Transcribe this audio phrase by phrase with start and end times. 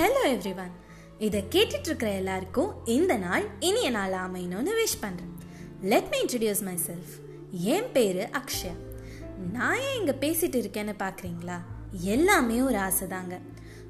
[0.00, 0.74] Hello every one
[1.18, 5.32] இதை கேட்டுட்ருக்கிற எல்லாருக்கும் இந்த நாள் இனிய நாள் அமையணும்னு விஷ் பண்ணுறேன்
[5.82, 7.12] let me introduce myself
[7.52, 8.74] என் பேர் அக்ஷயா.
[9.52, 11.58] நான் ஏன் இங்கே பேசிட்டு இருக்கேன்னு பார்க்குறீங்களா
[11.92, 13.40] எல்லாமே ஒரு ஆசை தாங்க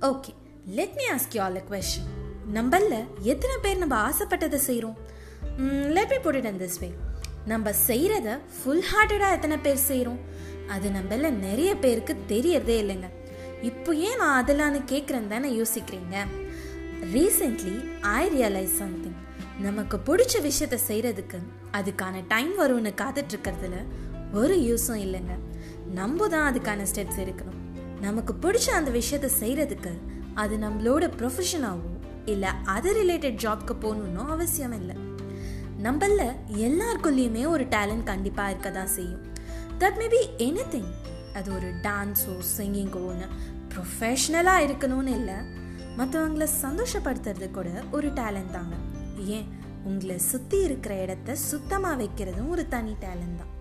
[0.00, 0.32] okay
[0.66, 2.08] let me ask you all a question
[2.54, 4.96] நம்மள எத்தனை பேர் நம்ம ஆசைப்பட்டதை செய்கிறோம்
[5.88, 6.90] let me put it in this way
[7.44, 10.20] நம்ம செய்கிறத ஃபுல் ஹார்ட்டடாக எத்தனை பேர் செய்கிறோம்
[10.68, 13.08] அது நம்மள நிறைய பேருக்கு தெரியறதே இல்லைங்க.
[13.62, 16.16] இப்போ ஏன் நான் அதெல்லாம்னு கேட்குறேன்னு தானே யோசிக்கிறீங்க?
[17.14, 19.16] ரீசெண்ட்லி ஐ ரியலைஸ் சம்திங்
[19.60, 21.38] நமக்கு பிடிச்ச விஷயத்த செய்கிறதுக்கு
[21.72, 23.76] அதுக்கான டைம் வரும்னு காத்துட்ருக்கிறதுல
[24.32, 25.36] ஒரு யூஸும் இல்லைங்க.
[25.84, 27.60] நம்ம தான் அதுக்கான ஸ்டெப்ஸ் எடுக்கணும்.
[28.00, 29.92] நமக்கு பிடிச்ச அந்த விஷயத்த செய்கிறதுக்கு
[30.34, 31.92] அது நம்மளோட ப்ரொஃபஷனாகவோ
[32.24, 34.96] இல்லை அது ரிலேட்டட் ஜாப்க்கு போகணுன்னு அவசியம் இல்லை.
[35.82, 39.24] நம்மள எல்லாருக்குள்ளேயுமே ஒரு டேலண்ட் கண்டிப்பாக இருக்க தான் செய்யும்.
[39.78, 40.92] தட் மேபி எனி திங்
[41.36, 43.26] அது ஒரு டான்ஸோ சிங்கிங்கோன்னு
[43.72, 45.38] ப்ரொஃபஷ்னலாக இருக்கணும்னு இல்லை.
[45.98, 48.76] மற்றவங்களை சந்தோஷப்படுத்துறது கூட ஒரு டேலண்ட் தாங்க.
[49.16, 49.46] ஏன்?
[49.84, 53.52] உங்களை சுற்றி இருக்கிற இடத்த சுத்தமாக வைக்கிறதும் ஒரு தனி டேலண்ட் தான்.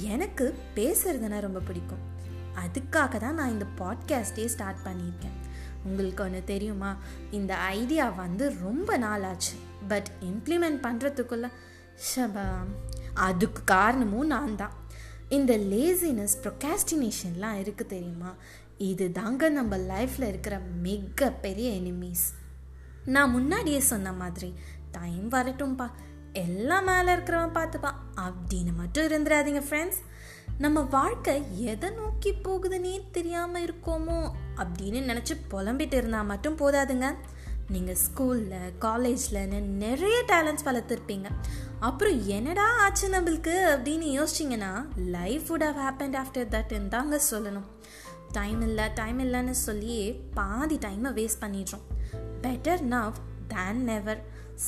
[0.00, 2.04] எனக்கு பேசுறதுனா ரொம்ப பிடிக்கும்.
[2.62, 5.36] அதுக்காக தான் நான் இந்த பாட்காஸ்டே ஸ்டார்ட் பண்ணியிருக்கேன்.
[5.84, 6.96] உங்களுக்கு ஒன்று தெரியுமா?
[7.30, 9.54] இந்த ஐடியா வந்து ரொம்ப நாள் ஆச்சு
[9.88, 11.46] பட் இம்ப்ளிமெண்ட் பண்ணுறதுக்குள்ள
[12.08, 12.46] ஷபா
[13.14, 14.76] அதுக்கு காரணமும் நான் தான்.
[15.36, 18.30] இந்த லேசினஸ் ப்ரொகாஸ்டினேஷன்லாம் இருக்குது தெரியுமா?
[18.78, 22.24] இது தாங்க நம்ம லைஃப்பில் இருக்கிற மிகப்பெரிய எனிமீஸ்
[23.04, 24.54] நான் முன்னாடியே சொன்ன மாதிரி
[24.90, 25.86] டைம் வரட்டும்பா.
[26.32, 27.90] எல்லாம் மேலே இருக்கிறவன் பார்த்துப்பா
[28.24, 30.00] அப்படின்னு மட்டும் இருந்துடாதீங்க ஃப்ரெண்ட்ஸ்
[30.58, 31.34] நம்ம வாழ்க்கை
[31.72, 34.20] எதை நோக்கி போகுதுன்னே தெரியாமல் இருக்கோமோ
[34.56, 37.08] அப்படின்னு நினச்சி புலம்பிட்டு இருந்தால் மட்டும் போதாதுங்க.
[37.68, 39.48] நீங்கள் ஸ்கூலில் காலேஜில்
[39.84, 41.28] நிறைய டேலண்ட்ஸ் வளர்த்துருப்பீங்க.
[41.86, 44.72] அப்புறம் என்னடா ஆச்சு நம்மளுக்கு அப்படின்னு யோசிச்சிங்கன்னா
[45.14, 47.66] life would have happen after தட்ன்னு தாங்க சொல்லணும்.
[48.32, 51.82] டைம் இல்லை டைம் இல்லைன்னு சொல்லியே பாதி டைமை வேஸ்ட் பண்ணிடுறோம்.
[52.42, 54.20] Better now than never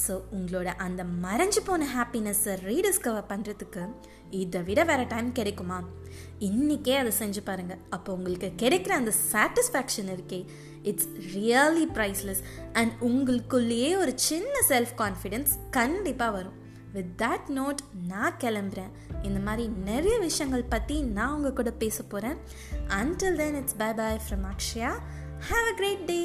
[0.07, 3.85] so உங்களோட அந்த மறைஞ்சு போன ஹாப்பினஸ்ஸை ரீடிஸ்கவர் பண்ணுறதுக்கு
[4.31, 5.79] இதை விட வேறு டைம் கிடைக்குமா?
[6.39, 10.47] இன்றைக்கே அதை செஞ்சு பாருங்கள் அப்போ உங்களுக்கு கிடைக்கிற அந்த சாட்டிஸ்ஃபேக்ஷன் இருக்கே
[10.83, 16.59] இட்ஸ் ரியலி ப்ரைஸ்லெஸ் அண்ட் உங்களுக்குள்ளேயே ஒரு சின்ன செல்ஃப் கான்ஃபிடென்ஸ் கண்டிப்பாக வரும்.
[16.95, 18.93] வித் தட் நோட் நான் கிளம்புறேன்.
[19.23, 22.39] இந்த மாதிரி நிறைய விஷயங்கள் பற்றி நான் உங்கள் கூட பேச போகிறேன்
[22.89, 24.93] until then it's bye bye from Akshaya
[25.51, 26.21] have a great day